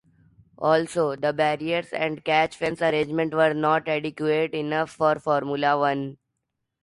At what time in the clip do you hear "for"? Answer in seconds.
4.89-5.19